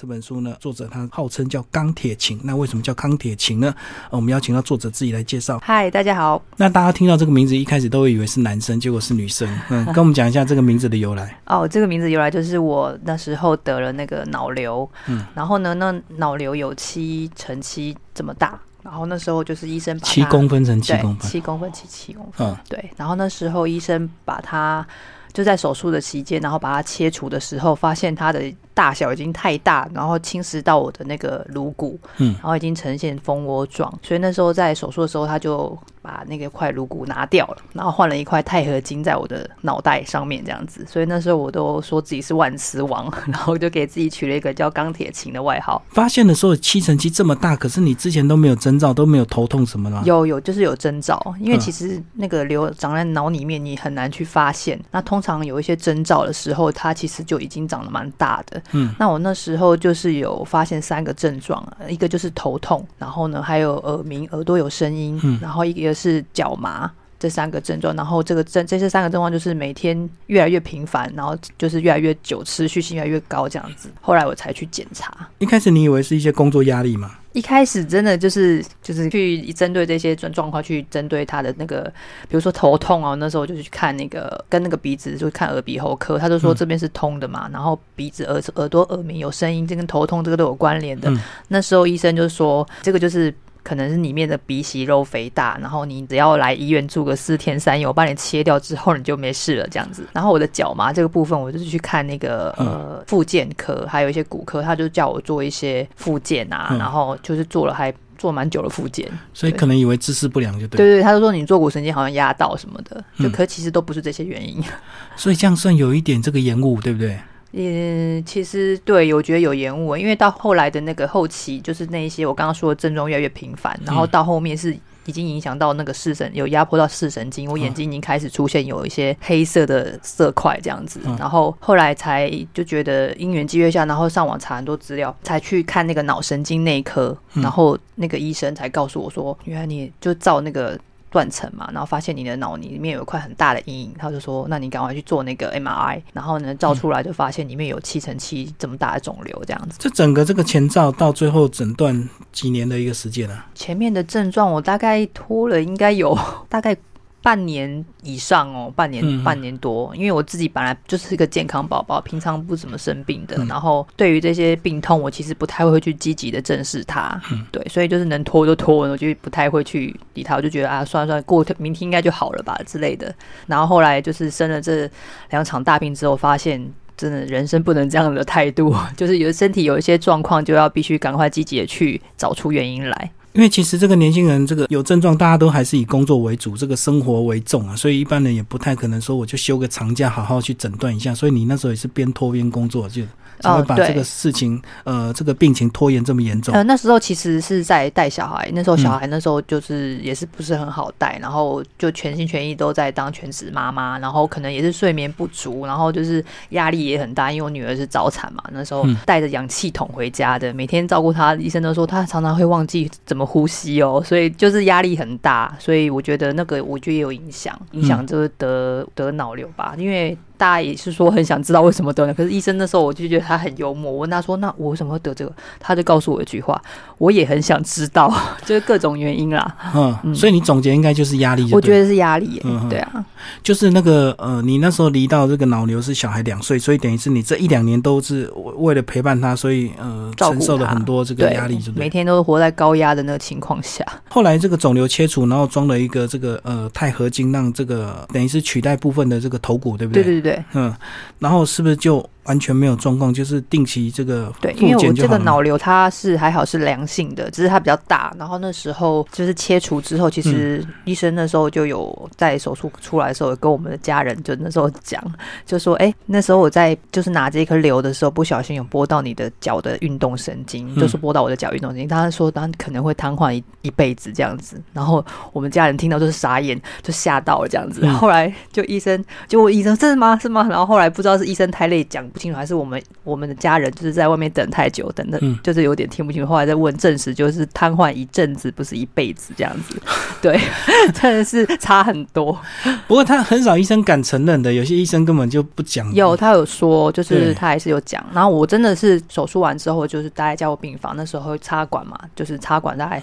[0.00, 2.40] 这本书呢，作者他号称叫钢铁琴。
[2.42, 3.74] 那为什么叫钢铁琴呢？
[4.04, 5.58] 呃，我们邀请到作者自己来介绍。
[5.62, 6.42] 嗨，大家好。
[6.56, 9.46] 那大家听到这个名字，一开始都会以为是男生，结果是女生。
[9.68, 11.38] 嗯， 跟我们讲一下这个名字的由来。
[11.44, 22.90] 哦，这个名字由来就是我那时候得了那个脑瘤，嗯，然后呢，那脑瘤有七乘七这么大，然后那时候就是医生把七公分乘七公分，七公分七七公分，嗯，对。
[22.96, 24.86] 然后那时候医生把它
[25.34, 28.42] 就在手术的期间，然后把它切除的时候，发现它的。
[28.80, 40.82] 大小已经太大，然后侵蚀到我的那个颅骨，嗯，然后已经呈现蜂窝状，所以那时候在手术的时候，他就把那个块颅骨拿掉了，然后换了一块钛合金在我的脑袋上面，这样子。
[40.88, 45.82] 所以那时候我都说自己是万磁王， 然后就给自己取了一个叫钢铁琴的外号。
[45.90, 50.00] 发现的时候七乘七这么大，可是你之前都没有征兆，都没有头痛什么的。
[50.06, 54.80] 有有，就是有征兆，因为其实那个瘤长在脑里面，你很难去发现。
[54.90, 58.62] 那通常有一些征兆的时候，它其实就已经长得蛮大的。
[58.72, 73.90] 嗯，那我那时候就是有发现三个症状，一个就是头痛，然后呢还有耳鸣，耳朵有声音，然后一个是脚麻，这三个症状，然后这个症这些三个症状就是每天越来越频繁，然后就是越来越久，持续性越来越高这样子。
[74.00, 77.12] 后来我才去检查，一开始你以为是一些工作压力吗？
[77.32, 81.82] 一开始真的就是就是去针对这些状状况去针对他的那个，
[82.28, 91.12] 比如说头痛哦，那时候就去看那个跟那个鼻子，就看耳鼻喉科，他就说这边是通的嘛，然后鼻子耳耳朵耳鸣有声音，这跟头痛这个都有关联的。
[91.48, 93.34] 那时候医生就说这个就是。
[93.62, 100.06] 可能是里面的鼻息肉肥大，然后你只要来医院住个四天三夜，我帮你切掉之后你就没事了这样子。
[100.12, 109.10] 然后我的脚麻这个部分，我就是去看那个呃复健科，还有一些骨科，他就叫我做一些复健啊，然后就是做了还做蛮久的复健。
[109.34, 110.78] 所以可能以为姿势不良就对。
[110.78, 114.62] 对对，他就说你坐骨神经好像压到什么的，就可其实都不是这些原因。
[115.16, 117.18] 所以这样算有一点这个延误，对不对？
[117.52, 124.76] 嗯，其实对我觉得有延误，因为到后来的那个后期，就是那一些我刚刚说的症状越来越频繁，然后到后面是
[125.06, 140.78] 已经影响到那个视神，有压迫到视神经，我眼睛已经开始出现有一些黑色的色块这样子，然后后来才就觉得因缘机会下，然后上网查很多资料，才去看那个脑神经内科，然后那个医生才告诉我说，原来你就照那个。
[141.10, 149.76] 断层嘛，然后发现你的脑里面有一块很大的阴影，他就说：“那你赶快去做那个 MRI。”然后呢，照出来就发现里面有七乘七这么大的肿瘤，这样子。
[149.78, 153.42] 这整个这个前兆到最后诊断几年的一个时间呢？
[153.54, 156.16] 前面的症状我大概拖了应该有
[156.48, 156.76] 大概。
[157.22, 163.36] 半年以上哦，半年半年多，因为我自己本来就是一个健康宝宝，平常不怎么生病的。
[163.44, 167.20] 然后对于这些病痛，我其实不太会去积极的正视它。
[167.52, 170.34] 对，所以就是能拖就拖，我就不太会去理它。
[170.36, 173.14] 我就觉得啊，算了算了，过明天应该就好了吧之类的。
[173.46, 174.90] 然后后来就是生了这
[175.28, 183.10] 两场大病之后，发现真的人生不能这样的态度， 就是有的身体有一些状况，就要必须赶快积极的去找出原因来。
[183.32, 191.14] 因为其实这个年轻人，这个有症状，大家都还是以工作为主，这个生活为重啊，所以一般人也不太可能说我就休个长假，好好去诊断一下。
[191.14, 193.02] 所以你那时候也是边拖边工作，就。
[193.42, 196.54] 才会把这个事情，呃，这个病情拖延这么严重。
[196.54, 220.16] 呃，那时候其实是在带小孩，那时候小孩那时候就是也是不是很好带，然后就全心全意都在当全职妈妈，然后可能也是睡眠不足，然后就是压力也很大，因为我女儿是早产嘛，那时候带着氧气筒回家的，每天照顾她，医生都说她常常会忘记怎么呼吸哦，所以就是压力很大，所以我觉得那个我觉得也有影响，影响就是得得脑瘤吧，因为。
[220.40, 222.14] 大家也是说很想知道为什么得呢？
[222.14, 223.92] 可是医生那时候我就觉得他很幽默。
[223.92, 225.30] 我问他说：“那我为什么会得这个？”
[225.60, 226.58] 他就告诉我一句话
[226.96, 228.10] ：“我也很想知道，
[228.46, 229.54] 就是各种原因啦。”
[230.02, 231.46] 嗯，所以你总结应该就是压力。
[231.52, 232.40] 我觉得是压力。
[232.44, 233.04] 嗯，对啊，
[233.42, 243.84] 就是那个呃，你那时候离到这个脑瘤是小孩两岁，所以等于是你这一两年都是为了陪伴他，所以呃，承受了很多这个压力，每天都是活在高压的那个情况下。
[244.08, 250.02] 后来这个肿瘤切除，然后装了一个这个呃钛合金，让这个等于是取代部分的这个头骨，对不对？
[250.02, 250.29] 对对对。
[250.30, 250.74] 对嗯，
[251.18, 252.08] 然后是不是就？
[252.24, 258.14] 完全没有状况，就是定期这个对，因为我这个脑瘤它是还好是良性的，只是它比较大。
[258.18, 265.02] 然后那时候就是切除之后，其实医生那时候就有在手术出来的时候跟我们的家人就那时候讲，
[265.46, 271.88] 就说哎，那时候我在就是拿这颗瘤的时候，不小心有拨到你的脚的运动神经，就是拨到我的脚运动神经。
[271.88, 274.60] 他说当可能会瘫痪一一辈子这样子。
[274.72, 277.86] 然后我们家人听到就是傻眼，就吓到了这样子。
[277.88, 280.18] 后来就医生就问医生真的吗？
[280.20, 280.46] 是吗？
[280.50, 282.08] 然后后来不知道是医生太累讲。
[282.20, 286.28] 清楚，还是我们我们的家人就是在外面等太久，等的就是有点听不清楚。
[286.28, 289.80] 后来再问证实，就是瘫痪一阵子，不是一辈子这样子。
[290.20, 290.38] 对，
[290.92, 292.38] 真的是差很多。
[292.86, 295.92] 不过他很少医生敢承认的，有些医生根本就不讲。
[295.94, 298.04] 有他有说，就是他还是有讲。
[298.12, 303.02] 然后我真的是手术完之后，就是待在加护病房，那时候插管嘛，就是插管大概。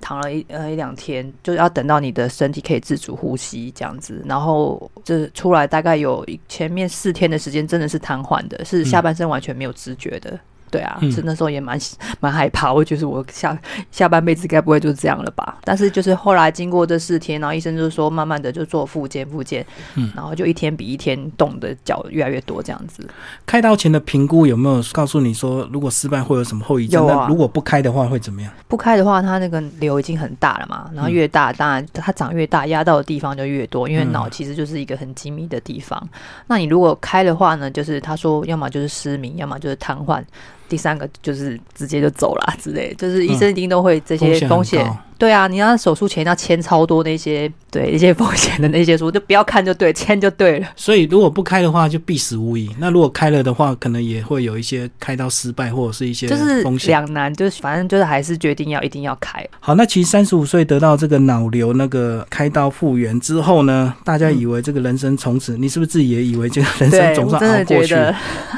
[0.00, 10.38] 躺了一呃一两天，就是要等到你的身体可以自主呼吸这样子，然后就是出来大概有前面四天的时间，真的是瘫痪的，是下半身完全没有知觉的。
[10.70, 11.78] 对啊，是那时候也蛮
[12.20, 13.58] 蛮害怕，我觉得我下
[13.90, 15.58] 下半辈子该不会就这样了吧？
[15.64, 23.08] 但是就是后来经过这四天，然后医生就说慢慢的就做复健复健，嗯，然后就一天比一天动的脚越来越多这样子。
[23.44, 27.06] 开刀前的评估有没有告诉你说，如果失败会有什么后遗症？
[27.06, 28.52] 那如果不开的话会怎么样？
[28.68, 36.00] 不开的话，它那个瘤已经很大了嘛，然后越大当然它长越大，压到的地方就越多，因为脑其实就是一个很精密的地方。
[36.46, 40.22] 那你如果开的话呢，就是他说要么就是失明，要么就是瘫痪。
[40.70, 44.88] 第三个就是直接就走了之类，就是医生一定都会这些风险。
[45.20, 50.68] 对啊，你要手术前要签超多那些对一些风险的那些书，就不要看就对，签就对了。
[50.74, 52.70] 所以如果不开的话，就必死无疑。
[52.78, 59.46] 那如果开了的话，可能也会有一些开刀失败或者是一些就是两难，就是反正就是还是决定要一定要开。
[59.60, 67.94] 好，那其实三十五岁得到这个脑瘤那个开刀复原之后呢，大家以为这个人生从此，你是不是自己也以为这个人生总算熬过去？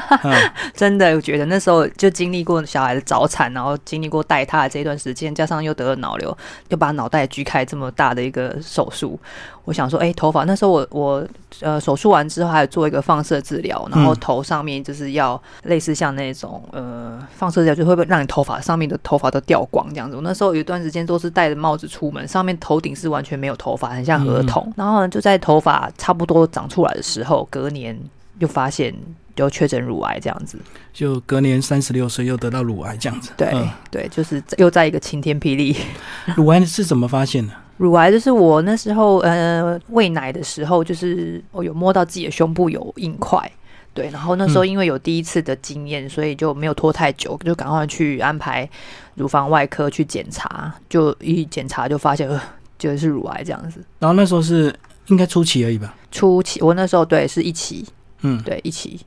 [0.73, 6.35] 真的我觉得那时候就经历过小孩的早产，然后经历过带他的这段时间，加上又得了脑瘤。
[6.69, 9.19] 就把脑袋锯开这么大的一个手术，
[9.65, 11.27] 我想说，哎，头发那时候我我
[11.61, 20.15] 呃手术完之后还有做一个放射治疗，然后头上面就是要类似像那种呃放射治疗，就会不会让你头发上面的头发都掉光这样子。
[20.15, 24.71] 我那时候有一段时间都是戴着帽子出门，上面头顶是完全没有头发，很像儿童。
[24.75, 27.97] 然后呢，就在头发差不多长出来的时候，隔年
[28.39, 28.93] 就发现。
[29.35, 30.57] 就确诊乳癌这样子，
[30.93, 33.31] 就隔年三十六岁又得到乳癌这样子。
[33.35, 33.51] 对
[33.89, 35.75] 对，就是又在一个晴天霹雳。
[36.37, 37.53] 乳癌是怎么发现的？
[37.77, 43.51] 乳癌就是我那时候呃喂奶的时候，就是我有摸到自己的胸部有硬块，
[43.95, 48.69] 对，然后那时候因为有第一次的经验，所以就没有拖太久，就赶快去安排
[49.15, 52.39] 乳房外科去检查，就一检查就发现呃
[52.77, 53.83] 就是乳癌这样子。
[53.97, 54.73] 然后那时候是
[55.07, 55.95] 应该初期而已吧？
[56.11, 57.83] 初期，我那时候对是一期，
[58.21, 58.99] 嗯，对一期。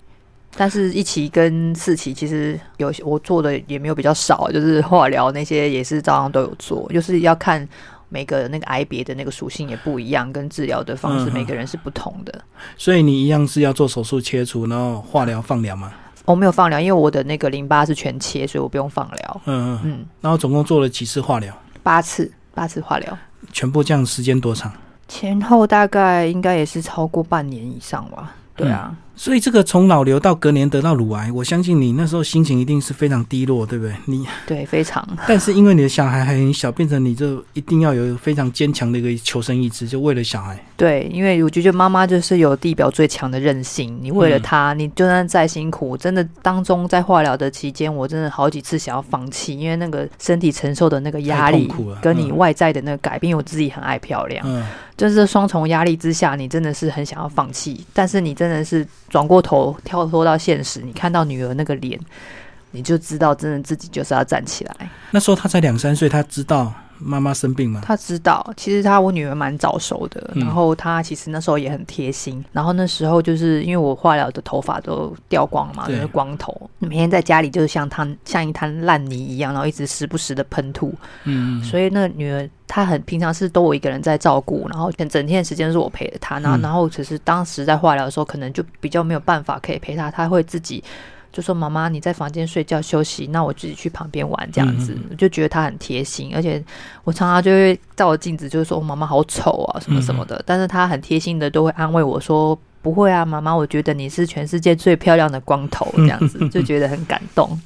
[0.56, 7.68] 但是一期跟四期其实有我做的也没有比较少，就是化疗那些也是照样都有做，就是要看
[8.08, 12.40] 每个那个癌别的那个属性也不一样，跟治疗的方式每个人是不同的。
[12.76, 15.92] 所以你一样是要做手术切除，然后化疗放疗吗？
[16.24, 19.40] 我没有放疗，因为我的那个淋巴是全切，所以我不用放疗。
[19.44, 20.06] 嗯嗯嗯。
[20.20, 21.56] 然后总共做了几次化疗？
[21.82, 23.18] 八次，八次化疗。
[23.52, 24.72] 全部这样时间多长？
[25.06, 28.34] 前后大概应该也是超过半年以上吧。
[28.56, 28.92] 对啊。
[29.16, 33.94] 所以这个从脑瘤到隔年得到乳癌，我相信你那时候心情一定是非常低落，对不对？
[34.04, 35.06] 你对非常。
[35.26, 40.62] 但是因为你的小孩还很小，变成你就一定要有非常坚强的一个求生意志，就为了小孩。
[40.76, 43.98] 对，因为我觉得妈妈就是有地表最强的韧性。
[44.02, 51.72] 你为了他，你就算再辛苦，真的当中在化疗的期间，我真的好几次想要放弃，因为那个身体承受的那个压力，
[52.02, 54.62] 跟你外在的那个改变，我自己很爱漂亮，嗯
[54.96, 58.86] 就是双重压力之下，你真的是很想要放弃，但是你真的是。
[59.08, 61.98] 转过头，跳脱到现实，你看到女儿那个脸，
[62.72, 64.90] 你就知道，真的自己就是要站起来。
[65.10, 66.72] 那时候他才两三岁，他知道。
[66.98, 67.80] 妈妈生病吗？
[67.84, 72.44] 他知道，其实他我女儿蛮早熟的，然后她其实那时候也很贴心。
[72.52, 80.94] 然后那时候就是因为我化疗的头发都掉光了嘛，就是光头，每天在家里就是像滩像一滩烂泥一样，然后一直时不时的喷吐。
[81.24, 86.38] 嗯，所以那女儿她很平常是都我一个人在照顾，然后整整天的时间是我陪着她。
[86.40, 90.82] 然后然后只是当时在化疗的时候，可能就比较没有办法可以陪她，她会自己。
[91.36, 96.64] 就说妈妈你在房间睡觉休息，那我自己去旁边玩这样子，我就觉得他很贴心，而且
[97.04, 107.60] 我常常就会照镜子，就是说妈妈好丑啊什么什么的，但是他很贴心的都会安慰我说不会啊，妈妈，我觉得你是全世界最漂亮的光头这样子， 就觉得很感动。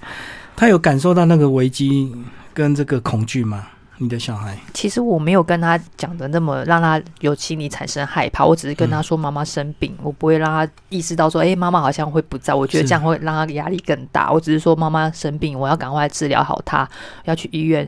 [0.56, 2.12] 他有感受到那个危机
[2.52, 3.68] 跟这个恐惧吗？
[4.02, 14.33] 你的小孩，其实我没有跟他讲的那么让他有心理产生害怕，我只是跟他说妈妈生病，我不会让他意识到说，哎，妈妈好像会不在，我觉得这样会让他压力更大。
[14.33, 16.88] 我只是说妈妈生病，我要赶快治疗好他，
[17.25, 17.87] 要去医院，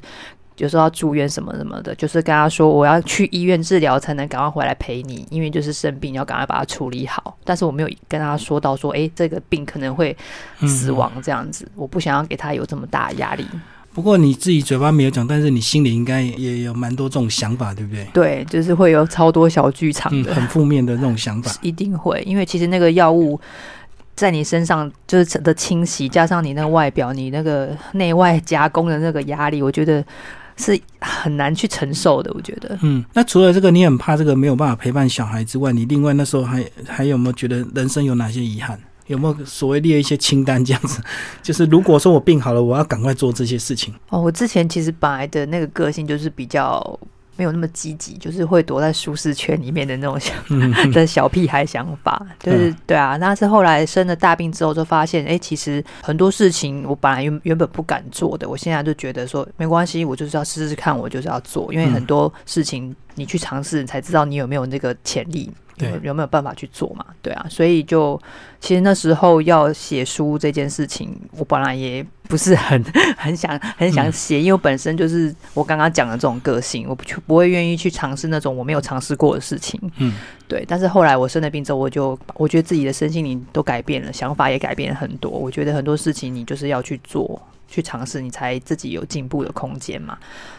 [0.59, 7.35] 有时候要住院什么什么的，就是跟他说我要去医院治疗才能赶快回来陪你，因为就是生病要赶快把它处理好。
[7.43, 10.15] 但是我没有跟他说到说，哎，这个病可能会
[10.67, 13.47] 死亡这样子，我不想要给他有这么大压力。
[13.95, 18.07] 不过你自己嘴巴没有讲，但是你心里应该也有蛮多这种想法，对不对？
[18.13, 21.53] 对，就是会有超多小剧场的，很负面的那种想法。
[21.61, 23.39] 一定会，因为其实那个药物
[24.15, 30.05] 在你身上就是的清洗，加上你那个外表，你那个内外加工的那个压力，我觉得
[30.57, 32.33] 是很难去承受的。
[32.35, 38.79] 我觉得，嗯，那除了这个，你很怕这个没有办法陪伴小孩之外，你另外那时候还还有没有觉得人生有哪些遗憾？
[39.07, 41.03] 有没有所谓列一些清单这样子？
[41.43, 43.93] 就是如果说我病好了，我要赶快做这些事情。
[44.09, 46.99] 哦，我之前其实本来的那个个性就是比较。
[47.35, 50.37] 没有那么积极，就是会躲在舒适圈里面的那种想
[50.93, 53.17] 的小屁孩想法，就是对啊。
[53.17, 65.51] 那是后来生了大病之后，就发现，哎，其实很多事情我本来原原本不敢做的，我现在就觉得说没关系，我就是要试试看，我就是要做，因为很多事情你去尝试，才知道你有没有那个潜力。
[65.83, 67.05] 有有没有办法去做嘛？
[67.21, 68.21] 对啊，所以就
[68.61, 72.83] 其实那时候要写书这件事情，我本来也不是很
[73.17, 79.81] 很想很想写，因为我本身就是我刚刚讲的这种个性，我不去不会愿意去尝试那种我没有尝试过的事情。
[79.99, 80.15] 嗯，
[80.49, 80.65] 对。
[80.67, 85.31] 但是后来我生了病之后，我就我觉得自己的身心灵都改变了，想法也改变了很多。
[85.31, 87.41] 我觉得很多事情你就是要去做。
[87.73, 90.19] 去尝试，你才自己有进步的空间嘛？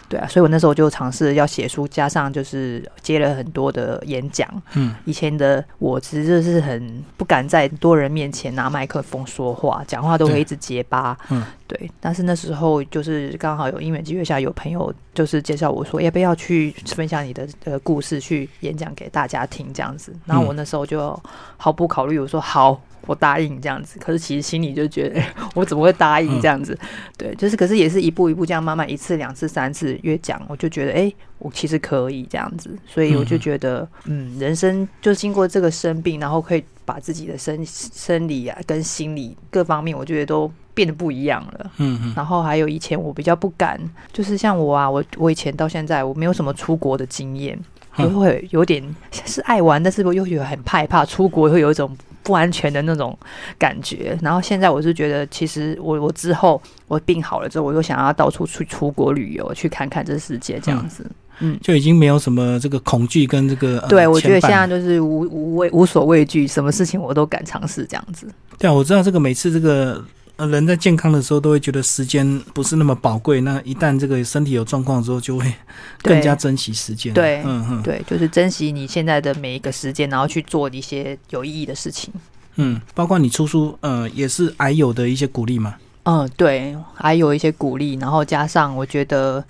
[0.10, 4.50] 对啊，所以我那时候就尝试要写书，加上就是接了很多的演讲。
[4.74, 11.18] 嗯，以前的我其实就是很不敢在多人面前拿麦克风说话，讲话都会一直结巴。
[11.30, 11.90] 嗯，对。
[12.00, 20.14] 但是那时候就是刚好有音乐机会下，有朋友就是介绍我说要不要去分享你的呃故事，去演讲给大家听这样子。
[20.26, 21.20] 然后我那时候就
[21.58, 22.80] 毫不考虑，我说好。
[23.06, 25.22] 我答应这样子，可是其实心里就觉得，
[25.54, 26.78] 我怎么会答应这样子？
[27.18, 41.72] 对，就是，可是也是一步一步这样慢慢一次两次三次越讲，我就觉得，哎，我其实可以这样子，所以我就觉得，嗯，人生就经过这个生病，然后可以把自己的生生理啊跟心理各方面，我觉得都变得不一样了。
[41.78, 42.14] 嗯嗯。
[42.16, 43.78] 然后还有以前我比较不敢，
[44.14, 47.60] 就是像我啊，我我以前到现在我没有什么出国的经验，
[47.98, 48.82] 就会有点
[49.12, 51.94] 是爱玩，但是我又有很害怕出国会有一种。
[52.24, 53.18] 不安全的那种
[53.60, 61.06] 感觉，然后现在我是觉得，其实我我之后我病好了之后，我又想要到处去出国旅游，去看看这世界这样子，
[61.40, 68.28] 嗯，就已经没有什么这个恐惧跟这个，对我觉得现在就是无无畏无所畏惧，什么事情我都敢尝试这样子。
[68.58, 70.04] 对啊，我知道这个每次这个。
[70.44, 75.54] 呃，人在健康的时候都会觉得时间不是那么宝贵，那一旦这个身体有状况之后，就会
[76.02, 77.14] 更加珍惜时间。
[77.14, 82.14] 对，嗯嗯，对，就是珍惜你现在的每一个时间，然后去做一些有意义的事情。
[82.56, 85.76] 嗯，包括你出书，呃，也是还有的一些鼓励嘛。
[86.04, 89.42] 嗯，对，还有一些鼓励，然后加上我觉得，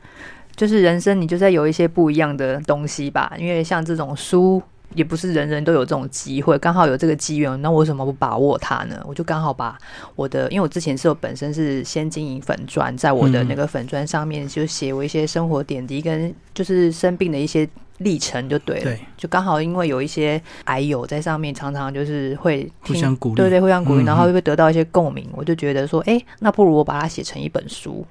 [0.55, 4.61] 就是人生你就在有一些不一样的东西吧，因为像这种书。
[4.95, 9.01] 也不是人人都有这种机会，刚好有这个机缘，那我为什么不把握它呢？
[9.07, 9.77] 我就刚好把
[10.15, 17.67] 我的，因为我之前是我本身是先经营粉砖，在我的那个粉砖上面就写我一些生活点滴跟就是生病的一些
[17.99, 28.05] 历程就对了，就刚好因为有一些癌友在上面，常常就是会互相鼓励，对对，互相鼓励，然后会得到一些共鸣，我就觉得说，哎，那不如我把它写成一本书，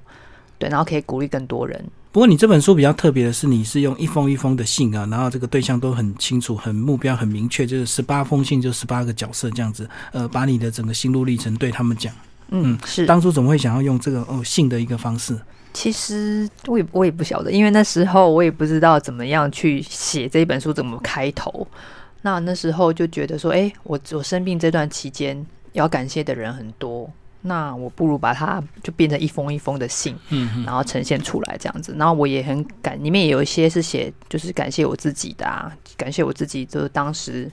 [0.63, 1.83] 对，然后可以鼓励更多人。
[2.13, 12.13] 不过你这本书比较特别的是，你是用一封一封的信啊，然后这个对象都很清楚，很目标很明确，就是十八封信就十八个角色这样子，呃，把你的整个心路历程对他们讲。
[12.49, 13.05] 嗯，是。
[13.05, 15.37] 当初怎么会想要用这个哦信的一个方式？
[15.73, 21.67] 其实我也我也不晓得，因为那时候我也不知道怎么样去写这一本书，怎么开头。
[22.21, 27.09] 那那时候就觉得说，哎，我我生病这段期间要感谢的人很多。
[27.45, 31.93] 那我不如把它就变成一封一封的信，嗯，然后呈现出来这样子。
[31.97, 37.51] 然后我也很感，里面也有一些是写，就是感谢我自己的，啊，感谢我自己，就是当时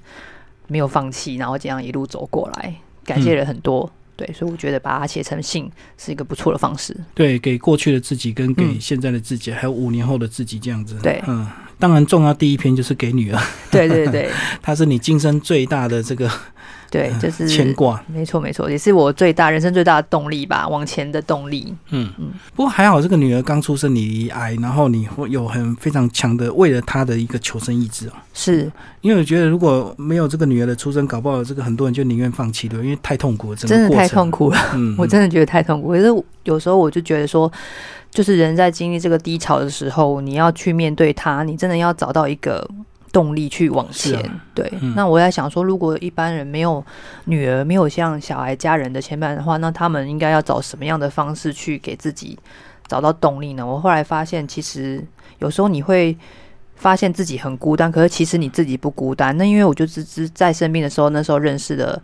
[0.69, 3.91] 没有放弃，然后这样一路走过来，感谢了很多。
[4.17, 5.69] 对，所以我觉得把它写成信
[5.99, 6.97] 是一个不错的方式。
[7.15, 10.95] 对，给过去的自己，跟给现在的自己，还有五年后的自己这样子。
[11.03, 13.43] 对，嗯，当然重要第一篇就是给女儿。
[13.71, 14.31] 对对对，
[14.63, 16.31] 她是你今生最大的这个。
[16.91, 21.73] 对，就是牵挂，没错没错，也是我最大人生最大的动力吧，往前的动力。
[21.91, 22.33] 嗯嗯。
[22.55, 28.13] 不过还好，这个女儿刚出生，你离癌，然后你会有很非常强的为了她的一个求生意志哦。
[28.35, 28.71] 是，
[29.03, 34.59] 因为我觉得如果没有这个女儿的出生，搞不好这个很多人就宁愿放弃了，因为太痛苦了，真的太痛苦了。
[34.75, 35.91] 嗯，我真的觉得太痛苦。
[35.91, 36.07] 可是
[36.43, 37.51] 有时候我就觉得说，
[38.11, 42.69] 就是人在经历这个低潮的时候，你要去面对它，你真的要找到一个。
[43.13, 44.23] 动力去往前，
[44.55, 44.73] 对。
[44.95, 46.85] 那我在想说，如果一般人没有
[47.25, 52.39] 女儿，没有像小孩家人的牵绊的话，那他们应该要找什么样的方式去给自己
[52.87, 53.67] 找到动力呢？
[53.67, 55.05] 我后来发现，其实
[55.39, 56.17] 有时候你会
[56.77, 59.37] 发现自己很孤单，可是其实你自己不孤单。
[59.37, 62.01] 那因为我就只只在生病的时候，那时候认识的，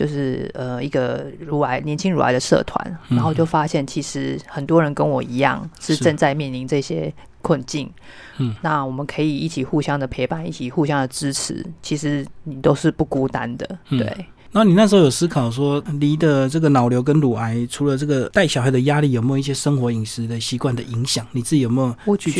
[0.00, 7.12] 就是呃一个乳癌年轻乳癌的社团，然后就发现其实很多人跟我一样是正在面临这些。
[7.42, 7.90] 困境，
[8.36, 11.64] 嗯，那我们可以一起互相的陪伴，一起互相的支持。
[11.80, 14.26] 其实你都是不孤单的，对。
[14.52, 21.24] 然后你那时候有思考说，离的这个脑瘤跟乳癌，除了这个带小孩的压力，有没有一些生活饮食的习惯的影响？
[21.30, 21.94] 你自己有没有？
[22.04, 22.30] 我觉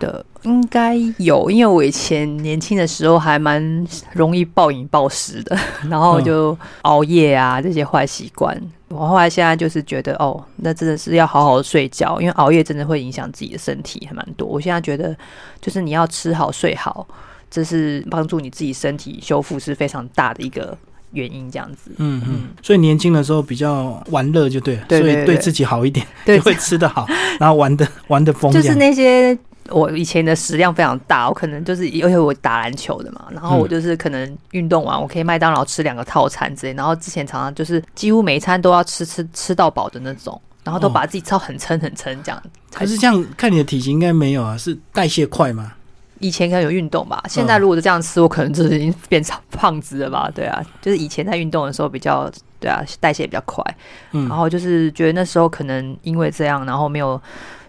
[0.00, 5.56] 得应该有，因为我以前年轻的时候还蛮容易暴饮暴食的，
[5.88, 8.60] 然后就熬夜啊这些坏习惯。
[8.88, 14.48] 我后来现在就是觉得，哦，那真的是要好好睡觉，因为熬夜真的会影响自己的身体，还蛮多。
[14.48, 15.16] 我现在觉得，
[15.60, 17.06] 就是你要吃好睡好，
[17.48, 20.76] 这是帮助你自己身体修复是非常大的一个
[21.12, 21.50] 原因。
[21.50, 22.48] 这样子，嗯嗯。
[22.62, 27.06] 所以年轻的时候比较玩乐就对了，所以对自己好一点， 就会吃得好，
[27.40, 28.52] 然后玩的玩的疯。
[28.52, 29.36] 就是那些。
[29.68, 42.42] 我以前的食量非常大，我可能就是因为我打篮球的嘛，然后我就是可能运动完，我可以麦当劳吃两个套餐之类，然后之前常常就是几乎每一餐都要吃吃吃到饱的那种，然后都把自己吃很撑很撑这样。
[42.74, 45.74] 可是这样看你的体型应该没有啊，是代谢快吗？
[46.20, 50.30] 以前可能有运动吧，现在如果是这样吃，我可能就是已经变成胖子了吧？
[50.32, 53.64] 对啊，就是以前在运动的时候比较对啊，代谢比较快，
[54.12, 57.20] 然后就是觉得那时候可能因为这样，然后没有。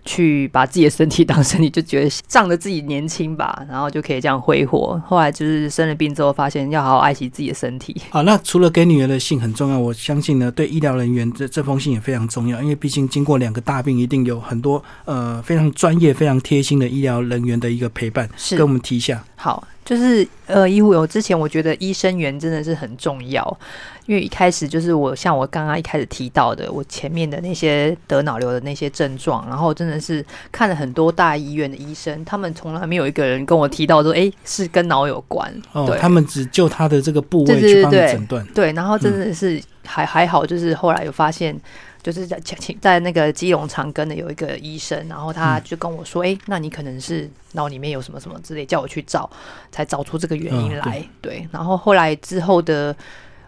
[0.06, 5.02] 去把自己的身体当身体，就觉得仗着自己年轻吧， 然后就可以这样挥霍。
[5.06, 7.96] 后来就是生了病之后，发现要好好爱惜自己的身体。
[8.10, 19.24] 好， 那除了给女儿的信很重要，我相信呢，对医疗人员这这封信也非常重要，因为毕竟经过两个大病，一定有很多呃非常专业、非常贴心的医疗人员的一个陪伴，是跟我们提一下。
[19.36, 19.68] 好。
[19.84, 23.58] 就是呃，医护有之前，我觉得医生缘真的是很重要，
[24.06, 35.52] 因为一开始就是我像我刚刚一开始提到的，我前面的那些得脑瘤的那些症状，然后真的是看了很多大医院的医生，他们从来没有一个人跟我提到说，哎，是跟脑有关。
[35.74, 38.46] 哦，他们只就他的这个部位去帮你诊断。
[38.54, 41.60] 对，然后真的是还还好，就是后来有发现。
[42.02, 49.30] 就是在请在那个基隆长庚的有一个医生，然后他就跟我说：“哎，那你可能是脑里面有什么什么之类，叫我去找，
[49.72, 52.96] 才找出这个原因来。”对，然后后来之后的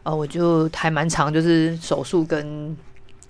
[0.03, 2.77] 呃，我就还蛮长，就是手术跟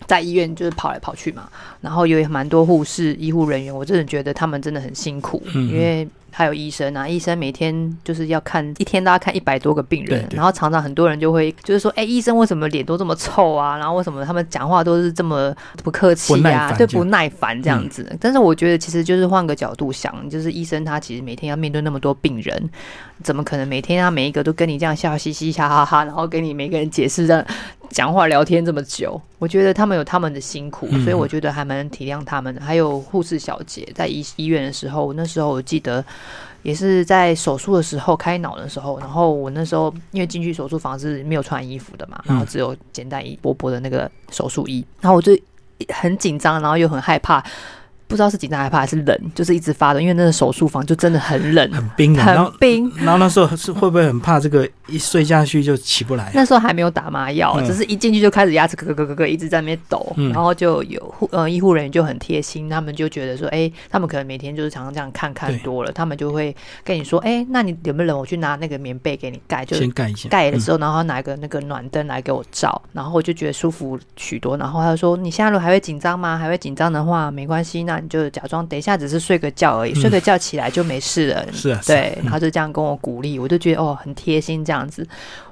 [0.08, 1.50] 在医院就是跑来跑去嘛，
[1.82, 6.08] 然后有蛮多护士、医护人员，我真的觉得他们真的很辛苦，因为。
[6.35, 13.77] 还有医生啊，医生每天就是要看一天都要看一百多个病人，然后常常很多人就会就是说，哎，医生为什么脸都这么臭啊？
[13.77, 16.73] 然后为什么他们讲话都是这么不客气呀？
[16.75, 18.17] 对，不耐烦这样子。
[18.19, 22.69] 但是我觉得其实就是换个角度想，就是医生他其实每天要面对那么多病人，
[23.22, 27.46] 怎么可能每天他每一个都跟你这样笑嘻嘻、哈哈哈，然后给你每个人解释的
[27.89, 29.22] 讲话聊天这么久？
[29.37, 32.61] 我觉得他们有他们的辛苦，所以我觉得还蛮体谅他们的。
[32.61, 36.03] 还有护士小姐在医医院的时候，那时候我记得。
[36.63, 45.37] 也是在手术的时候开脑的时候，然后我那时候因为进去手术房是没有穿衣服的嘛，然后只有简单一薄薄的那个手术衣，然后我就
[45.89, 47.43] 很紧张，然后又很害怕。
[48.13, 52.87] 不知道是紧张害怕还是冷，就是一直发抖，因为那个手术房就真的很冷，很冰，很冰。
[52.97, 56.31] 然后那时候是会不会很怕这个一睡下去就起不来？
[56.35, 60.15] 那时候还没有打麻药，只是一进去就开始牙齿咯咯咯咯一直在那边抖。
[60.31, 68.19] 然后就有护呃医护人员就很贴心，他们就觉得说，哎，他们可能每天就是常常这样看看多了，他们就会跟你说，哎，那你有没有冷？
[68.19, 70.29] 我去拿那个棉被给你盖，就先盖一下。
[70.29, 74.55] 盖的时候，然后拿一个那个暖灯来给我照，然后我就觉得舒服许多。
[74.57, 76.37] 然后他就说，你现在如果还会紧张吗？
[76.37, 78.83] 还会紧张的话，没关系，那你就假装等一。
[78.83, 81.48] 下只是睡个觉而已，睡个觉起来就没事了。
[81.53, 85.07] 是啊，对，他就这样跟我鼓励，我就觉得哦，很贴心这样子。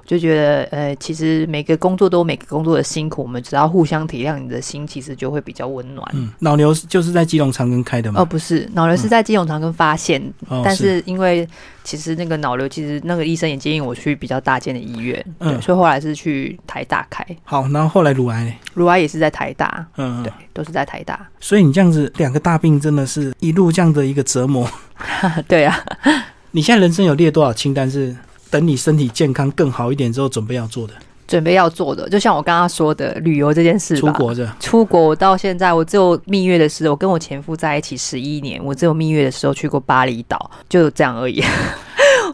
[0.06, 6.06] 就觉得呃，其实每个工作都有每个工作的辛苦，我们只要互相体谅，你的心其实就会比较温暖。
[6.14, 8.22] 嗯，脑瘤就是在基隆长庚开的吗？
[8.22, 10.22] 哦，不是，脑瘤是在基隆长庚发现，
[10.64, 11.48] 但是因为
[11.84, 17.26] 其实那个脑瘤，其实那个医生也建议我去比较大间的医院，嗯，所以后来是去台大开。
[17.44, 21.28] 好，然后后来乳癌，乳癌也是在台大，嗯，对，都是在台大。
[21.40, 24.70] 所以你这样子两个大病，真的是一路这样的一个折磨。
[25.48, 25.80] 对啊，
[26.52, 28.14] 你现在人生有列多少清单是？
[28.52, 30.94] 等你身体健康更好一点之后，准备要做的，
[31.26, 34.12] 准备要做的，就像我刚刚说的旅游这件事吧。
[34.12, 41.42] 出国的，出国，我到现在我只有蜜月的时候，我跟我前夫在一起十一年，我只有蜜月的时候去过巴厘岛，就这样而已。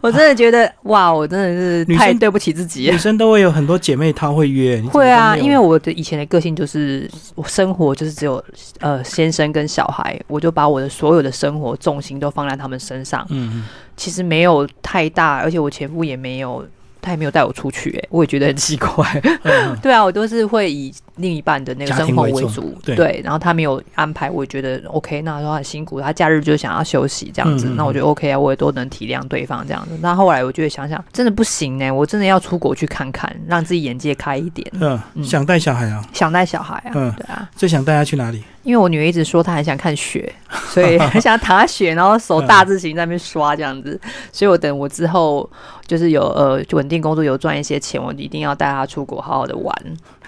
[0.00, 2.88] 我真的觉得，哇，我真的是太对不起自己。
[2.88, 8.42] 女生都会有很多姐妹她会约，会啊，因为我的以前的个性就是，我生活就是只有
[8.78, 13.26] 呃先生跟小孩，我就把我的所有的生活重心都放在他们身上。
[13.30, 13.64] 嗯嗯，
[13.98, 16.66] 其实没有太大，而且我前夫也没有。
[17.00, 19.06] 他也没有带我出去，哎，我也觉得很奇怪。
[19.80, 23.20] 对啊，我都是会以另一半的那个生活为主，对。
[23.22, 25.20] 然后他没有安排，我也觉得 OK。
[25.22, 29.98] 那他很辛苦，他假日就想要休息这样子，那我觉得 OK 啊，我也都能体谅对方这样子。
[30.00, 34.66] 那后来我就会想想，真的不行呢，我真的要出国去看看，让自己眼界开一点。
[34.80, 36.04] 嗯，想带小孩啊？
[36.12, 36.92] 想带小孩啊？
[36.94, 37.48] 嗯，对啊。
[37.54, 38.42] 最想带他去哪里？
[38.64, 40.30] 因为我女儿一直说她很想看雪，
[40.68, 43.98] 所以很想躺雪，然后手大字型在那边刷这样子。
[44.30, 45.48] 所以我等我之后
[45.86, 49.74] 就是有呃稳定工作，有赚一些钱，我一定要带她出国好好的玩。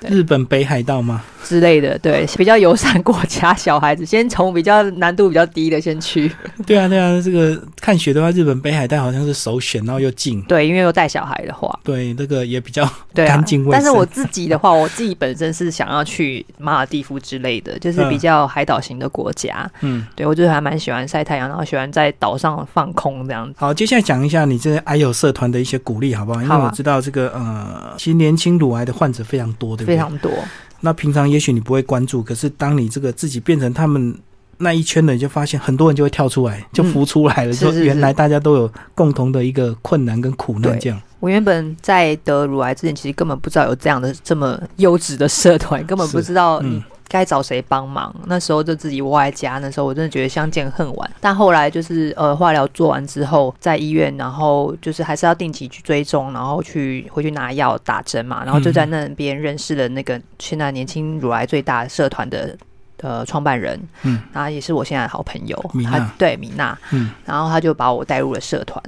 [0.08, 1.22] 日本北海道吗？
[1.42, 6.30] 之类的，对，比较友善国家，小孩子先从比较难度比较低的先去。
[6.66, 10.40] 对啊，对啊，这个看雪的话，日本北海道好像是首选，然后又近。
[10.42, 13.72] 对，因为又带小孩的话，对，那个也比较 干净卫生。
[13.72, 19.68] 但是我自己的话，我自己本身是想要去马尔蒂夫之类的，就是比较海岛型的国家。
[19.80, 23.54] 嗯，对我就是还蛮喜欢晒太阳，然后喜欢在岛上放空这样子。
[23.56, 26.42] 好，接下来讲一下你这癌友社团的一些鼓励，好不好？
[26.42, 29.89] 因为我知道这个呃，其实年轻乳癌的患者非常多，对不对？
[29.90, 30.30] 非常多。
[30.80, 34.16] 那平常也许你不会关注，可是当你这个自己变成他们
[34.58, 40.78] 那一圈的，你就发现很多人就会跳出来，就浮出来了，就原来大家都有共同的一个困难跟苦难。
[40.78, 46.82] 这样，我原本在得乳癌之前，其实根本不知道有这样的这么优质的社团，根本不知道你。
[47.10, 48.14] 该找谁帮忙？
[48.26, 49.58] 那时候就自己窝在家。
[49.58, 51.10] 那时候我真的觉得相见恨晚。
[51.20, 58.44] 但后来就是呃，化疗做完之后，在医院，然后就是还是要定期去追踪，然后去回去拿药打针嘛。
[58.44, 62.56] 然后就在那边认识了那个现在年轻乳癌最大社团的
[62.98, 68.80] 呃创办人，嗯，然后也是我现在的好朋友，米娜，对米娜，嗯，然后他就把我带入了社团。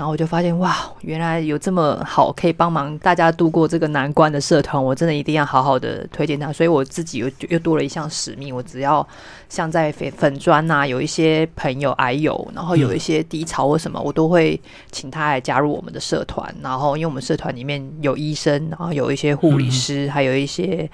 [0.00, 6.50] 然后我就发现，哇，原来有这么好可以帮忙大家度过这个难关的社团，我真的一定要好好的推荐他。
[6.50, 9.06] 所以我自己又又多了一项使命，我只要
[9.50, 14.58] 像在粉粉砖呐，有一些朋友癌友，然后有一些低潮或什么，我都会
[14.90, 16.50] 请他来加入我们的社团。
[16.62, 20.88] 然后，因为我们社团里面有医生，然后有一些护理师，还有一些。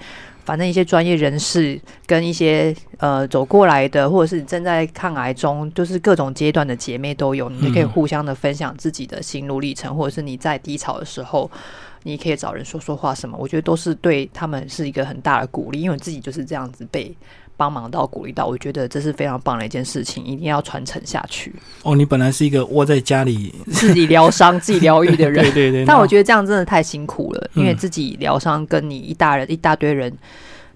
[0.47, 11.51] 反正一些专业人士跟一些呃走过来的，或者是正在抗癌中，就是各种阶段的姐妹都有，你就可以互相的分享自己的心路历程，或者是你在低潮的时候，
[12.03, 17.13] 你可以找人说说话什么，我觉得都是对他们是一个很大的鼓励，因为自己就是这样子被。
[17.57, 21.53] 帮忙到鼓励到，我觉得这是非常棒的一件事情，一定要传承下去。
[21.83, 25.85] 哦，你本来是一个窝在家里 自己疗伤、自己疗愈的人， 对对对。
[25.85, 30.15] 但我觉得这样真的太辛苦了，因为自己疗伤跟你一大人一大堆人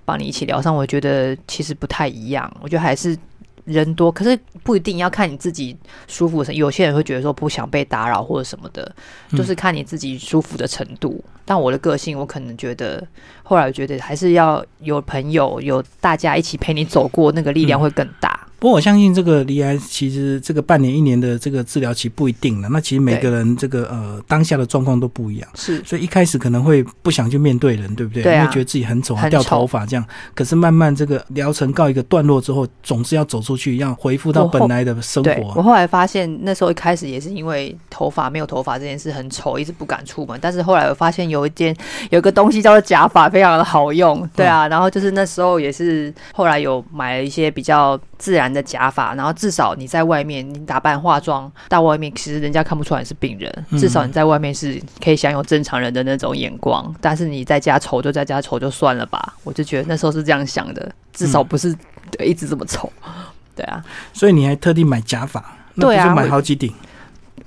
[0.04, 2.52] 帮你一起疗伤，我觉得其实不太一样。
[2.62, 3.17] 我觉得还是。
[3.65, 5.76] 人多，可是不一定要看你自己
[6.08, 6.43] 舒服。
[6.52, 8.93] 有些人会觉得说不想被打扰或者什么的，
[9.32, 11.24] 就是看你自己舒服的程度。
[11.45, 13.06] 但我的个性，我可能觉得
[13.43, 18.47] 后来觉得还是要有朋友，有大家一起陪你走过，那个力量会更大。
[18.62, 28.21] 不过我相信这个离癌其实这个半年一年的这个治疗期不一定了，那其实每个人这个呃当下的状况都不一样，是，所以一开始可能会不想去面对人，对不对？
[28.21, 30.06] 对啊，会觉得自己很丑，掉头发这样。
[30.36, 35.54] 可是慢慢这个疗程告一个段落之后，总是要走出去，要恢复到本来的生活。
[35.56, 40.38] 我后来发现，那时候一开始也是因为头发没有头发这件事很丑，一直不敢出门。
[40.39, 41.76] 但是后来我发现有一件
[42.12, 44.67] 有一个东西叫做假发，非常的好用，对啊。
[44.67, 48.00] 然后就是那时候也是后来有买了一些比较。
[48.21, 53.65] 自然的假发，然后至少你在外面，你打扮化妆到外面，其实人家看不出来是病人。
[53.71, 56.93] 至少你在外面是可以享有正常人的那种眼光。
[56.99, 61.75] 但是你在家丑就在家丑就算了吧，我就觉得那时候是这样想的，至少不是
[62.23, 62.91] 一直这么丑。
[63.55, 63.83] 对啊，
[64.13, 65.43] 所以你还特地买假发，
[65.75, 66.73] 对啊，买好几顶。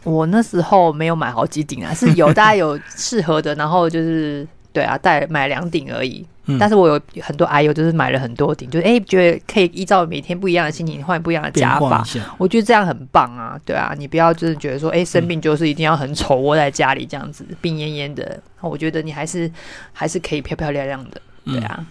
[0.03, 6.27] 我那时候没有买好几顶啊，是有 大家有适合的，然后就是对啊，带买两顶而已。
[6.59, 12.05] 但是我有很多 I U，，就是买了很多顶，就是哎，觉得可以依照每天不一样的心情换不一样的假发，
[12.39, 19.51] 我觉得这样很棒啊，对啊，你不要就是觉得说，哎，生病就是一定要很丑，窝在家里这样子，病恹恹的，我觉得你还是
[19.93, 21.85] 还是可以漂漂亮亮的，对啊。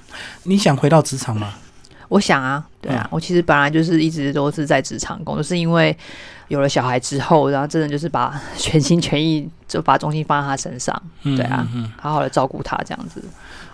[0.44, 1.54] 你想回到职场吗？
[2.10, 5.96] 我想啊，对啊，我其实本来就是一直都是在职场工作，是因为
[6.50, 13.24] 有了小孩之后，然后真的就是把全心全意就把重心放在他身上，对啊，嗯好好的照顾他这样子。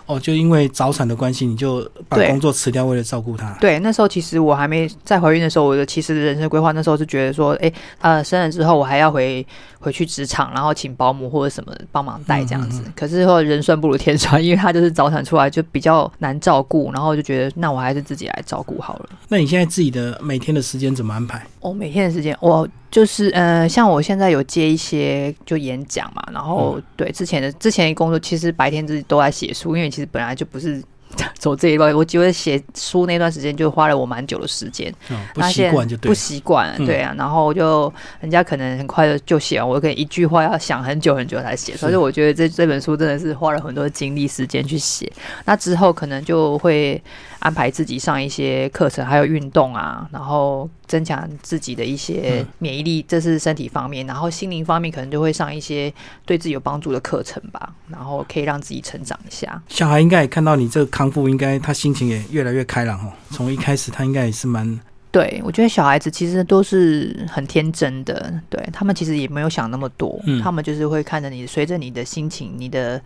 [0.06, 3.48] 哦，就因为早产的关系，你就把工作辞掉，为了照顾他。
[3.60, 9.46] 对，那时候其实我还没在怀孕的时候，我的其实人生规划那时候是觉得说，哎，呃，生了之后我还要回
[9.78, 12.82] 回去职场，然后请保姆或者什么帮忙带这样子。
[12.96, 19.10] 可是后人算不如天算，因为他就是早产出来就比较难照顾，然后就觉得那我还是自己来照顾好了。
[19.28, 21.44] 那你现在自己的每天的时间怎么安排？
[21.60, 22.68] 哦，每天的时间我。
[22.90, 30.82] 就是呃，像我现在有接一些就演讲嘛，然后对之前的之前的工作，其实白天自己都在写书，因为其实本来就不是
[31.38, 34.92] 走这一段，我觉得写书那段时间就花了我蛮久的时间，
[35.32, 45.08] 不习惯就不习惯，对啊，然后就人家可能很快的就写完，我可以一句话要想很久很久才写，所以我觉得这这本书真的是花了很多精力时间去写，
[45.44, 47.00] 那之后可能就会。
[47.40, 54.06] 安排自己上一些课程，还有运动啊，然后增强自己的一些免疫力，这是身体方面。
[54.06, 55.92] 然后心灵方面可能就会上一些
[56.24, 59.60] 对自己有帮助的课程吧，然后可以让自己成长一下。
[59.68, 63.12] 小孩应该也看到你这个康复，应该他心情也越来越开朗哦。
[63.30, 64.80] 从一开始他应该也是蛮。
[65.12, 73.00] 对，我觉得小孩子其实都是很天真的，对他们其实也没有想那么多，他们就是会看着你，随着你的心情、你的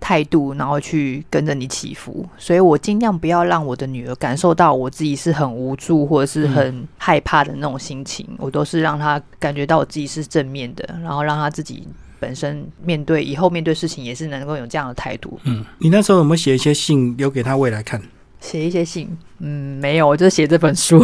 [0.00, 2.26] 态度，然后去跟着你起伏。
[2.38, 11.86] 所以我尽量不要让我的女儿感受到我自己是很无助或者是很害怕的那种心情，我都是让她感觉到我自己是正面的，然后让她自己
[12.18, 15.38] 本身面对以后面对事情也是能够有这样的态度。
[15.44, 18.00] 嗯，你那时候有没有写一些信留给他未来看？
[18.42, 20.98] 写一些信，嗯，没有，我就写这本书，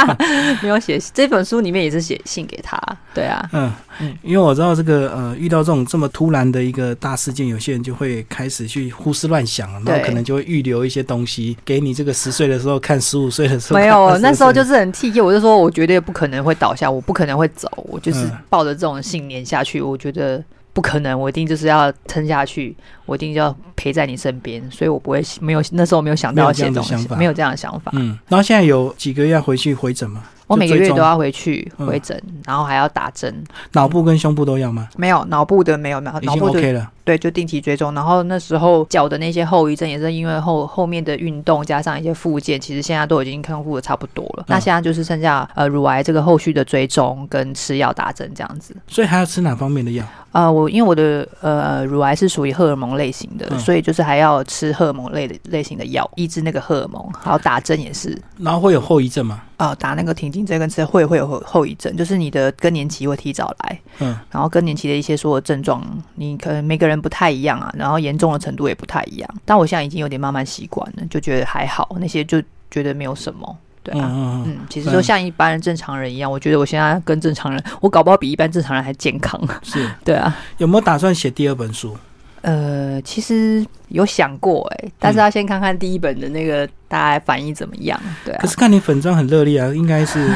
[0.62, 2.78] 没有写这本书里面也是写信给他，
[3.14, 20.44] 对啊，嗯嗯，因为我知道这个呃，遇到这种这么突然的一个大事件，有些人就会开始去胡思乱想，然后可能就会预留一些东西给你，这个十岁的时候看，十五岁的时候没有，那时候就是很替我就说我绝对不可能会倒下，我不可能会走，我就是抱着这种信念下去，我觉得。
[20.74, 27.92] 不可能，我一定就是要撑下去，我一定要陪在你身边，所以我不会没有那时候没有想到这种想法，没有这样的想法。
[27.94, 30.24] 嗯，然后现在有几个月要回去回诊吗？
[30.46, 33.32] 我每个月都要回去回诊，然后还要打针。
[33.72, 34.88] 脑部跟胸部都要吗？
[34.96, 36.90] 没有，脑部的没有，脑脑部 OK 了。
[37.04, 37.92] 对，就定期追踪。
[37.94, 44.44] 然后那时候脚的那些后遗症也是因为后后面的运动加上一些附件，其实现在都已经康复的差不多了。
[44.48, 48.74] 那现在就是剩下呃乳癌这个后续的追踪跟吃药打针这样子。
[48.88, 50.04] 所以还要吃哪方面的药？
[50.32, 58.20] 呃，我因为我的呃乳癌是属于荷尔蒙类型的，所以就是还要吃荷尔蒙类的类型的药，抑制那个荷尔蒙，还有打针也是。
[58.38, 59.42] 然后会有后遗症吗？
[59.56, 63.80] 啊，打那个停经针跟吃会会有后后遗症，就是你的更年期会提早来。
[64.00, 65.80] 嗯，然后更年期的一些所有症状，
[66.16, 69.28] 你可能每个人不太一样啊，然后严重的程度也不太一样。
[69.44, 73.56] 但我现在已经有点慢慢习惯了，就觉得还好，那些就觉得没有什么。
[73.82, 74.10] 对啊，
[74.46, 79.38] 嗯，其实说像一般人正常人一样，我觉得我现在跟正常人，我搞不好比一般正常人还健康。
[79.62, 80.34] 是， 对啊。
[80.56, 81.94] 有没有打算写第二本书？
[82.40, 87.98] 呃，其实有想过哎，但是要先看看第一本的那个大家反应怎么样。
[88.24, 90.30] 对，啊可是看你粉妆很热烈啊，应该是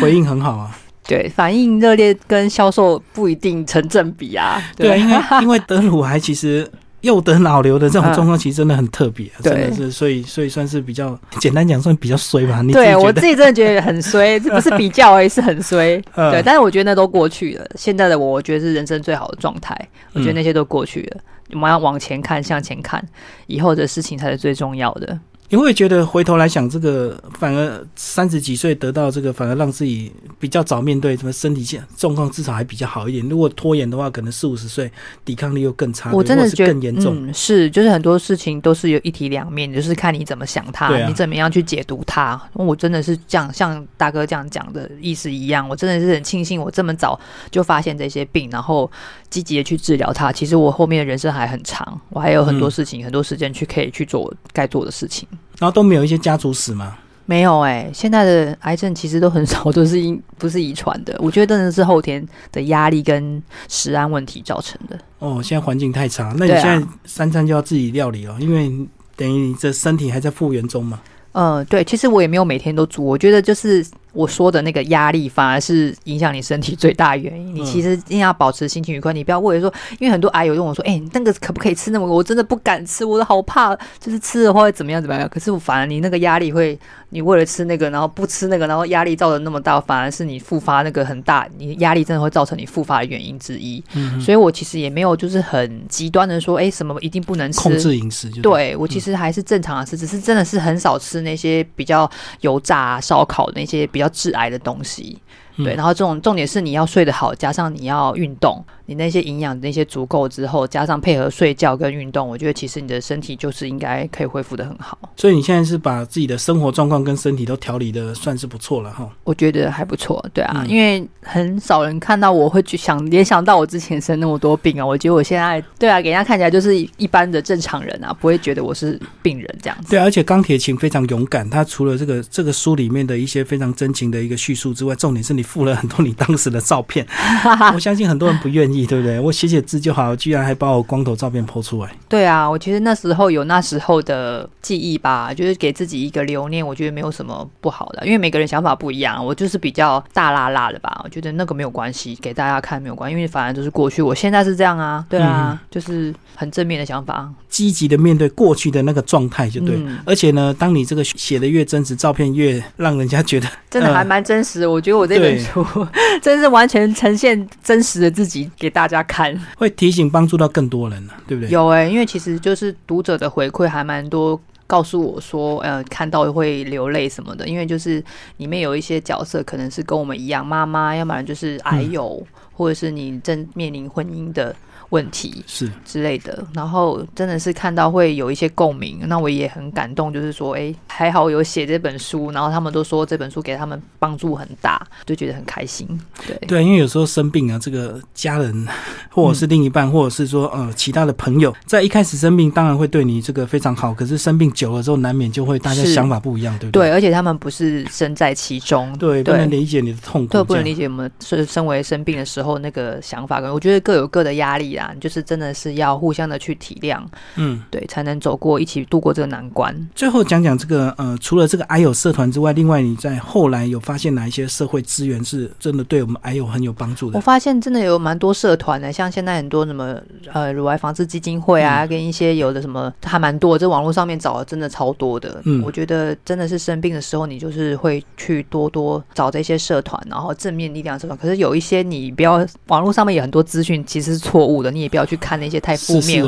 [0.00, 0.76] 回应很好啊。
[1.08, 4.62] 对，反应热烈跟销售不一定成正比啊。
[4.76, 6.70] 对啊，因为 因为得乳癌其实。
[7.02, 12.60] 又得脑瘤的这种状况，其实真的很特别，真的是，所以所以算是比较简单讲，算比较衰吧。
[12.60, 15.96] 你对我自己真的觉得很衰， 这不是比较而已，是很衰。
[16.16, 17.64] 对，但是我觉得那都过去了。
[17.76, 19.72] 现在的我，我觉得是人生最好的状态。
[20.12, 21.20] 我觉得那些都过去了，
[21.52, 23.00] 我们要往前看，向前看，
[23.46, 25.16] 以后的事情才是最重要的。
[25.50, 33.26] 你会觉得回头来想，这个反而三十几岁得到这个，反而让自己比较早面对什么身体健状况，至少还比较好一点。
[33.30, 34.90] 如果拖延的话，可能四五十岁
[35.24, 37.32] 抵抗力又更差，我真的觉得更严重。
[37.32, 42.38] 是，就是很多事情都是有一体两面，就是看你怎么想它，你怎么样去解读它。
[42.52, 47.18] 我真的是这样，像大哥这样讲的意思一样，我真的是很庆幸我这么早
[47.50, 48.90] 就发现这些病，然后
[49.30, 50.30] 积极的去治疗它。
[50.30, 55.26] 其实我后面的人生还很长，我还有很多事情、很多时间去可以去做该做的事情。
[55.58, 56.96] 然后都没有一些家族史吗？
[57.26, 61.14] 没有哎，现在的癌症其实都很少，都是因 不是遗传的。
[61.18, 64.98] 我觉得真的是后天的压力跟食安问题造成的。
[65.18, 68.70] 哦，现在环境太差，那你现在三餐就要自己料理哦，因为
[69.14, 71.00] 等于你这身体还在复原中嘛。
[71.32, 73.86] 嗯，对，其实我也没有每天都煮，我觉得就是。
[74.12, 77.54] 我说的那个压力反而是影响你身体最大原因。
[77.54, 85.28] 你其实一定要保持心情愉快，你不要为了说，因为很多癌友问我说：“哎，那个可不可以吃那么？”我真的不敢吃，我都好怕，就是吃的话会怎么样怎么样。
[85.28, 86.78] 可是我反而你那个压力会，
[87.10, 93.82] 你为了吃那个，然后不吃那个，然后压力造成那么大，反而是你复发那个很大，你压力真的会造成你复发的原因之一。
[94.20, 98.28] 所以我其实也没有就是很极端的说，哎，什么一定不能吃，控制饮食。
[98.42, 102.08] 对我其实还是正常的吃，只是真的是很少吃那些比较
[102.40, 105.18] 油炸、烧烤那些比较致癌的东西。
[105.56, 108.64] 对，然后这种重点是你要睡得好，加上你要运动。
[108.88, 114.98] 你那些营养那些足够之后，加上配合睡觉跟运动，我觉得其实你的身体就是应该可以恢复的很好。
[115.14, 119.06] 所以你现在是把自己的生活状况跟身体都调理的算是不错了哈。
[119.24, 124.86] 我觉得还不错，对啊，因为很少人看到我会去想联想到我之前生那么多病啊。
[124.86, 129.90] 我觉得我现在对啊，给人家看起来就是一般的正常人啊，不会觉得我是病人这样子。
[129.90, 137.06] 对，而且钢铁琴非常勇敢，他除了这个这个书里面的一些非常真情的一个叙述之外，重点是你附了很多你当时的照片。
[137.74, 139.18] 我相信很多人不愿意，对不对？
[139.20, 141.90] 我写写字就好，居然还把我光头照片剖出来。
[142.08, 149.24] 对啊，我其实那时候有那时候的记忆吧，就是给自己一个留念，我觉得没有什么不好的，因为每个人想法不一样。
[149.24, 154.00] 我就是比较大辣辣的吧，我觉得那个没有关系，给大家看没有关系，因为反正都是过去。
[154.00, 159.78] 我现在是这样啊，对啊，就是很正面的想法，积极的面对过去的那个状态就对。
[160.04, 164.66] 而且呢，当你这个写的越真实，照片越让人家觉得真的还蛮真实。
[164.66, 165.66] 我觉得我这本书
[166.22, 171.50] 真是完全呈现真实的自己给大家看，会提醒帮助到更多人了，对不对？
[171.50, 177.46] 有哎，因为其实就是读者的回馈还蛮多，告诉我说，呃，看到会流泪什么的。
[177.46, 178.02] 因为就是
[178.38, 184.54] 里面有一些角色可能是跟我们一样，妈妈，要不然就是癌友，或者是你正面临婚姻的。
[184.90, 190.12] 问题是之类的，然后真的是看到会有一些共鸣，那我也很感动。
[190.12, 195.86] 就是说，哎，还好有写这本书，然后他们都说这本书给他们帮助很大，就觉得很开心。
[196.26, 198.66] 对对，因为有时候生病啊，这个家人
[199.10, 206.88] 或者是另一半，或者是说呃其他的朋友，在一开始生病当然会对你这个非常好，可是生病久了之后，难免就会大家想法不一样，对不对？
[206.88, 214.77] 对，而且他们不是身在其中，对，不能理解你的痛苦，对，不能理解我们是身为生病的时候那个想法，跟我觉得各有各的压力。
[215.00, 217.00] 就是真的是要互相的去体谅，
[217.36, 219.74] 嗯，对，才能走过一起度过这个难关。
[219.94, 227.16] 最后讲讲这个呃，除了这个癌友社团之外，另外你在后来有发现哪一些社会资源是真的对我们癌友很有帮助的？
[227.16, 229.96] 我发现真的有蛮多社团的，像现在很多什么
[230.32, 235.40] 呃乳癌防治基金会啊，跟一些有的什么还蛮多，这网络上面找的真的超多的。
[235.44, 241.16] 嗯，我觉得真的是生病的时候，你就是会去多多找这些社团，然后正面力量社团。
[241.18, 246.22] 可是有一些你不要网络上面有很多资讯其实是错误的，你也不要去看那些太负面，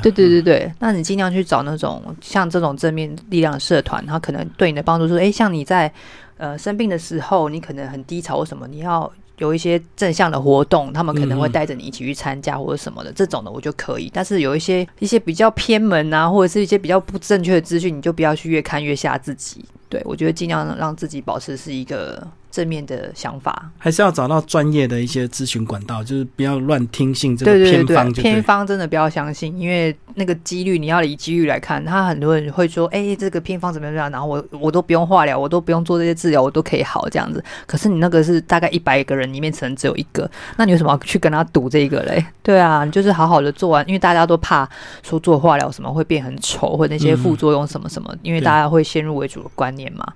[0.00, 5.92] 对对对对，那你尽量去找那种像这种正面力量的社团，它可能对你的帮助是，哎，像你在
[6.36, 14.10] 呃生病的时候，你可能很低潮或什么，你要有一些正向的活动，他们可能会带着你一起去参加或者什么的，这种的我就可以。
[14.12, 19.64] 但是有一些一些比较偏门啊，或者是一些比较不正确的资讯，你就不要去越看越吓自己。
[19.88, 22.26] 对我觉得尽量让自己保持是一个。
[22.52, 28.12] 正面的想法，还是要找到专业的一些咨询管道，就是不要乱听信这个偏方。
[28.12, 37.42] 偏方真的不要相信，因为那个几率你要以几率来看，他很多人会说：“哎，这个偏方怎么样？”然后我我都不用化疗，我都不用做这些治疗，我都可以好这样子。
[37.66, 42.22] 可是你那个是大概一百个人里面可能只有一个，那你为什么要去跟他赌这个嘞？
[42.42, 44.68] 对啊，你就是好好的做完，因为大家都怕
[45.02, 50.06] 说做化疗什么会变很丑，或者那些副作用什么什么，因为大家会先入为主的观念嘛。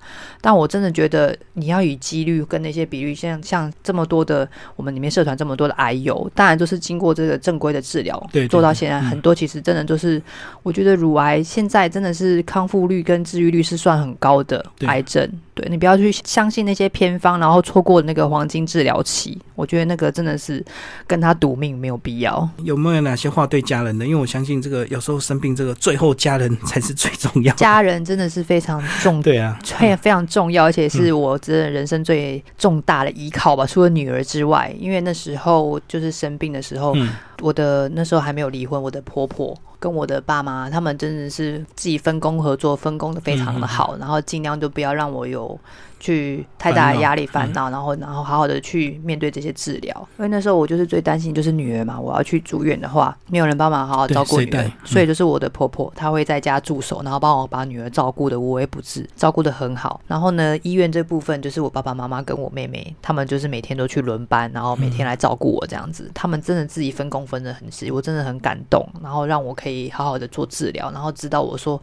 [0.42, 10.20] 但我真的觉得你要以几率跟那些比率，像像这么多的我们里面社团这么多的癌友，当然都是经过这个正规的治疗，对，做到现在很多其实真的都是，
[10.62, 15.26] 我觉得乳癌现在真的是康复率跟治愈率是算很高的癌症。
[15.54, 19.38] 对你不要去相信那些偏方，然后错过那个黄金治疗期。
[19.54, 20.62] 我觉得那个真的是
[21.06, 22.46] 跟他赌命没有必要。
[22.62, 24.04] 有没有哪些话对家人的？
[24.04, 27.54] 因为我相信这个有时候生病，这个最后家人才是最重要。
[27.54, 32.15] 家人真的是非常重，对啊，非非常重要，而且是我真的人生最
[32.58, 33.64] 重大的依靠吧。
[33.66, 36.94] 除了女儿之外，因为那时候就是生病的时候，
[37.40, 39.56] 我的那时候还没有离婚，我的婆婆。
[39.78, 45.58] 跟我的爸妈，他们真的是自己分工合作，分工的非常的好，然后尽量就不要让我有。
[45.98, 50.08] 去太大的压力烦恼，然后然后好好的去面对这些治疗。
[50.18, 60.00] 因为那时候我就是最担心就是女儿嘛，我要去住院的话，没有人帮忙好好照顾女儿，所以就是我的婆婆，她会在家驻守，然后帮我把女儿照顾的无微不至，照顾的很好。
[60.06, 66.10] 然后呢，医院这部分就是我爸爸妈妈跟我妹妹，他们就是每天都去轮班，然后每天来照顾我这样子。
[66.14, 68.86] 他们真的自己分工分的很细，我真的很感动。
[69.02, 71.80] 然后让我可以好好的做治疗，然后知道我说，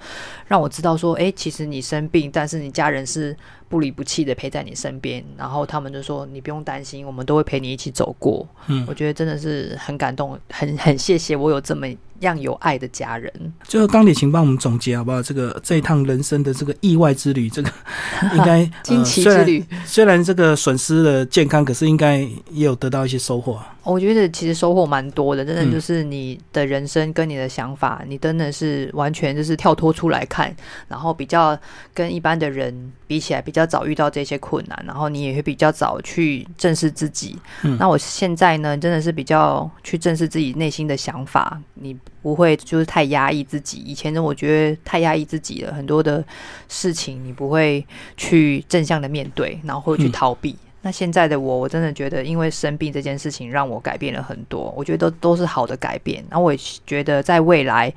[0.47, 3.35] 让我知道说，哎，其实你生病，但是你家人是。
[3.73, 8.47] 不离不弃的陪在你身边，然后他们就说你不用担心，我们都会陪你一起走过。
[8.67, 11.87] 嗯，我觉得真的是很感动，很很谢谢我有这么。
[12.19, 13.29] 样有爱的家人。
[13.63, 15.21] 最后，钢铁琴帮我们总结好不好？
[15.21, 17.69] 这个这一趟人生的这个意外之旅，这个
[18.37, 19.61] 应该惊奇之旅。
[19.83, 23.59] 虽然这个损失了健康，可是应该也有得到一些收获。
[23.83, 30.55] 我觉得其实收获蛮多的，真的就是你的人生跟你的想法，你真的是完全就是跳脱出来看，
[30.87, 31.57] 然后比较
[31.93, 37.37] 跟一般的人比起来，比较早遇到这些困难，然后你也会比较早去正视自己。
[37.77, 41.97] 那我现在呢，真的是比较去正视自己内心的想法，你。
[42.23, 43.79] 不会就是太压抑自己。
[43.79, 46.23] 以前呢，我觉得太压抑自己了，很多的
[46.69, 50.55] 事情你不会去正向的面对，然后会去逃避。
[50.85, 56.23] 那现在的我，我真的觉得，因为生病这件事情让我改变了很多，我觉得都都是好的改变。
[56.29, 57.91] 然后我也觉得在未来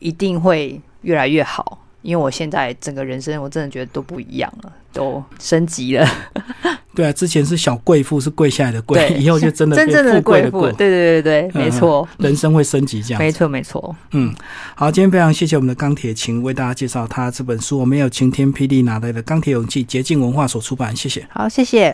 [0.00, 6.06] 一定会越来越好，因为我现在整个人生，我真的觉得都不一样了，都升级了。
[6.94, 10.60] 对啊，之前是小贵妇，是跪下来的跪，以后就真的 真正的贵妇。
[10.72, 13.18] 对对对对，没错，人生会升级这样。
[13.22, 13.96] 没错没错。
[14.12, 14.32] 嗯，
[14.76, 21.26] 好，今天非常谢谢我们的钢铁琴为大家介绍他这本书，我们有晴天霹雳拿来的钢铁勇气，捷径文化所出版，谢谢。
[21.32, 21.92] 好，谢谢。